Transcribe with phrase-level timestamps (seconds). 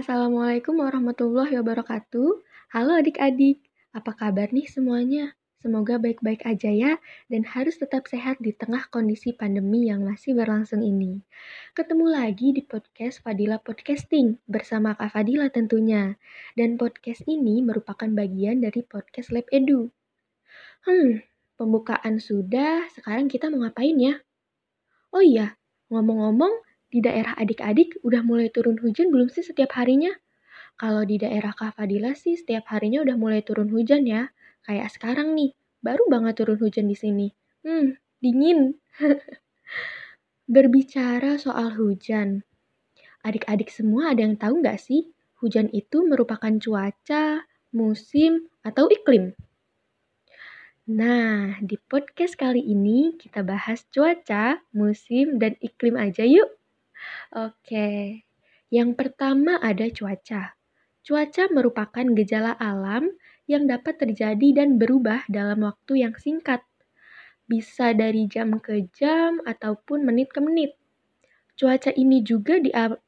[0.00, 2.40] Assalamualaikum warahmatullahi wabarakatuh.
[2.72, 3.60] Halo adik-adik,
[3.92, 5.36] apa kabar nih semuanya?
[5.60, 6.96] Semoga baik-baik aja ya,
[7.28, 11.20] dan harus tetap sehat di tengah kondisi pandemi yang masih berlangsung ini.
[11.76, 16.16] Ketemu lagi di podcast Fadila Podcasting bersama Kak Fadila tentunya.
[16.56, 19.92] Dan podcast ini merupakan bagian dari podcast Lab Edu.
[20.88, 21.20] Hmm,
[21.60, 24.16] pembukaan sudah, sekarang kita mau ngapain ya?
[25.12, 25.60] Oh iya,
[25.92, 30.10] ngomong-ngomong, di daerah adik-adik udah mulai turun hujan belum sih setiap harinya?
[30.74, 34.34] Kalau di daerah Kak Fadila sih setiap harinya udah mulai turun hujan ya.
[34.66, 37.28] Kayak sekarang nih, baru banget turun hujan di sini.
[37.62, 38.74] Hmm, dingin.
[40.50, 42.42] Berbicara soal hujan,
[43.22, 49.32] adik-adik semua ada yang tahu nggak sih hujan itu merupakan cuaca, musim, atau iklim?
[50.90, 56.59] Nah, di podcast kali ini kita bahas cuaca, musim, dan iklim aja yuk.
[57.34, 58.22] Oke,
[58.70, 60.54] yang pertama ada cuaca.
[61.06, 63.10] Cuaca merupakan gejala alam
[63.50, 66.62] yang dapat terjadi dan berubah dalam waktu yang singkat.
[67.50, 70.78] Bisa dari jam ke jam ataupun menit ke menit.
[71.58, 72.56] Cuaca ini juga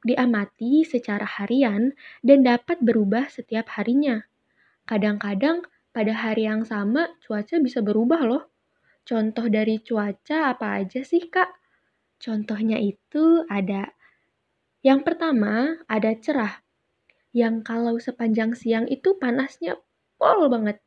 [0.05, 4.27] diamati secara harian dan dapat berubah setiap harinya.
[4.91, 8.45] Kadang-kadang pada hari yang sama cuaca bisa berubah loh.
[9.07, 11.62] Contoh dari cuaca apa aja sih kak?
[12.23, 13.91] Contohnya itu ada
[14.87, 16.63] yang pertama, ada cerah.
[17.35, 19.79] Yang kalau sepanjang siang itu panasnya
[20.19, 20.79] pol banget.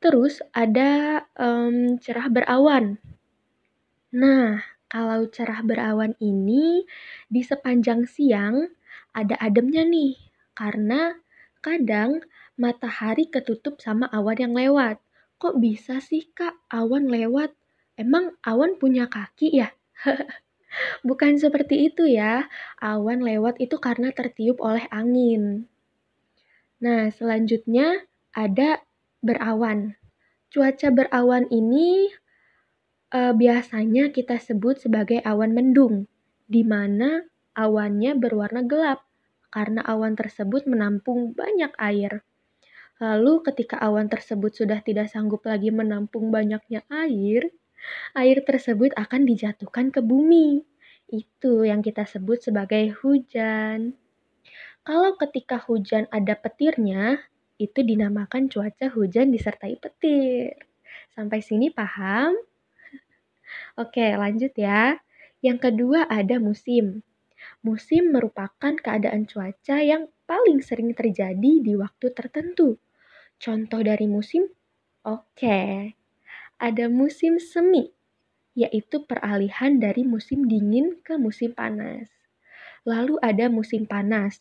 [0.00, 2.96] Terus ada um, cerah berawan.
[4.12, 4.60] Nah,
[4.92, 6.84] kalau cerah berawan ini
[7.28, 8.72] di sepanjang siang
[9.12, 10.16] ada ademnya nih.
[10.52, 11.16] Karena
[11.64, 12.24] kadang
[12.60, 15.00] matahari ketutup sama awan yang lewat.
[15.40, 17.56] Kok bisa sih kak awan lewat?
[17.96, 19.68] Emang awan punya kaki ya?
[21.08, 22.48] Bukan seperti itu ya.
[22.80, 25.68] Awan lewat itu karena tertiup oleh angin.
[26.82, 28.82] Nah, selanjutnya ada
[29.22, 29.94] berawan.
[30.50, 32.10] Cuaca berawan ini
[33.12, 36.08] eh, biasanya kita sebut sebagai awan mendung,
[36.48, 37.22] di mana
[37.52, 39.04] awannya berwarna gelap
[39.52, 42.24] karena awan tersebut menampung banyak air.
[42.98, 47.52] Lalu ketika awan tersebut sudah tidak sanggup lagi menampung banyaknya air,
[48.16, 50.62] air tersebut akan dijatuhkan ke bumi.
[51.10, 53.98] Itu yang kita sebut sebagai hujan.
[54.82, 57.22] Kalau ketika hujan ada petirnya,
[57.60, 60.58] itu dinamakan cuaca hujan disertai petir.
[61.14, 62.34] Sampai sini paham?
[63.78, 64.98] Oke, lanjut ya.
[65.40, 67.06] Yang kedua ada musim.
[67.62, 72.78] Musim merupakan keadaan cuaca yang paling sering terjadi di waktu tertentu.
[73.38, 74.46] Contoh dari musim,
[75.02, 75.58] oke,
[76.62, 77.90] ada musim semi
[78.52, 82.08] yaitu peralihan dari musim dingin ke musim panas.
[82.84, 84.36] Lalu ada musim panas,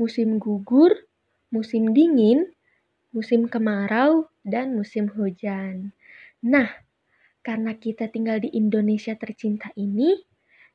[0.00, 0.94] musim gugur,
[1.52, 2.48] musim dingin,
[3.12, 5.92] musim kemarau, dan musim hujan.
[6.40, 6.72] Nah,
[7.44, 10.16] karena kita tinggal di Indonesia tercinta ini,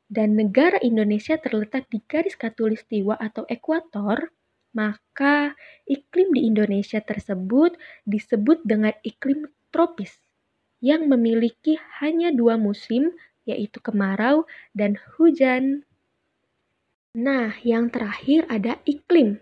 [0.06, 4.30] dan negara Indonesia terletak di garis katulistiwa atau ekuator,
[4.76, 5.56] maka
[5.88, 7.74] iklim di Indonesia tersebut
[8.04, 10.23] disebut dengan iklim tropis
[10.84, 13.16] yang memiliki hanya dua musim,
[13.48, 14.44] yaitu kemarau
[14.76, 15.88] dan hujan.
[17.16, 19.40] Nah, yang terakhir ada iklim.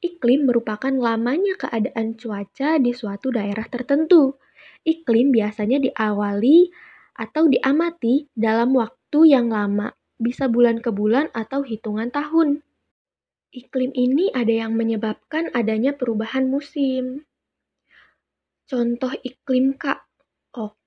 [0.00, 4.40] Iklim merupakan lamanya keadaan cuaca di suatu daerah tertentu.
[4.80, 6.72] Iklim biasanya diawali
[7.12, 12.64] atau diamati dalam waktu yang lama, bisa bulan ke bulan atau hitungan tahun.
[13.52, 17.28] Iklim ini ada yang menyebabkan adanya perubahan musim.
[18.64, 20.09] Contoh iklim Kak,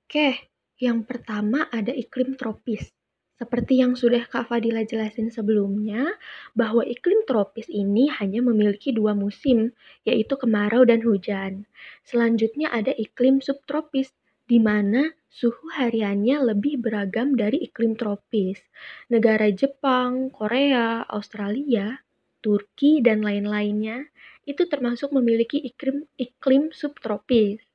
[0.04, 0.52] Oke,
[0.84, 2.92] yang pertama ada iklim tropis.
[3.34, 6.06] Seperti yang sudah Kak Fadila jelasin sebelumnya,
[6.54, 9.74] bahwa iklim tropis ini hanya memiliki dua musim,
[10.06, 11.66] yaitu kemarau dan hujan.
[12.06, 14.14] Selanjutnya ada iklim subtropis,
[14.46, 18.62] di mana suhu hariannya lebih beragam dari iklim tropis.
[19.10, 22.06] Negara Jepang, Korea, Australia,
[22.44, 24.14] Turki, dan lain-lainnya
[24.46, 27.73] itu termasuk memiliki iklim iklim subtropis.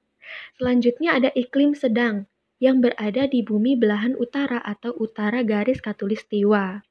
[0.57, 2.27] Selanjutnya ada iklim sedang
[2.59, 6.83] yang berada di bumi belahan utara atau utara garis katulistiwa.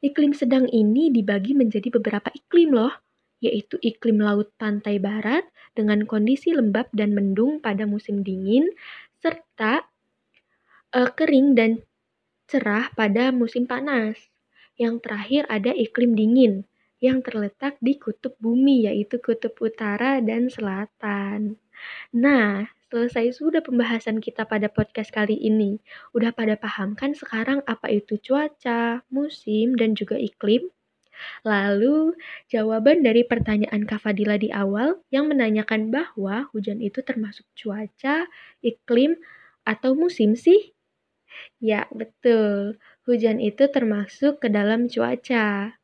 [0.00, 2.94] Iklim sedang ini dibagi menjadi beberapa iklim loh,
[3.42, 5.44] yaitu iklim laut pantai barat
[5.76, 8.70] dengan kondisi lembab dan mendung pada musim dingin,
[9.18, 9.84] serta
[10.94, 11.82] uh, kering dan
[12.48, 14.16] cerah pada musim panas.
[14.78, 16.64] Yang terakhir ada iklim dingin
[17.02, 21.60] yang terletak di kutub bumi yaitu kutub utara dan selatan.
[22.14, 25.82] Nah, selesai sudah pembahasan kita pada podcast kali ini.
[26.16, 30.70] Udah pada paham kan sekarang apa itu cuaca, musim, dan juga iklim?
[31.46, 32.18] Lalu,
[32.50, 38.26] jawaban dari pertanyaan Kak Fadila di awal yang menanyakan bahwa hujan itu termasuk cuaca,
[38.62, 39.14] iklim,
[39.64, 40.74] atau musim sih?
[41.62, 42.78] Ya, betul.
[43.06, 45.76] Hujan itu termasuk ke dalam cuaca.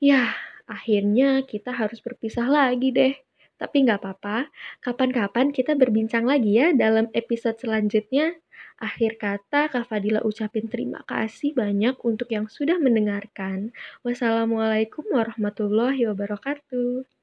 [0.00, 0.32] Yah,
[0.68, 3.14] akhirnya kita harus berpisah lagi deh.
[3.60, 4.38] Tapi nggak apa-apa,
[4.84, 8.40] kapan-kapan kita berbincang lagi ya dalam episode selanjutnya.
[8.80, 13.76] Akhir kata, Kak Fadila ucapin terima kasih banyak untuk yang sudah mendengarkan.
[14.00, 17.19] Wassalamualaikum warahmatullahi wabarakatuh.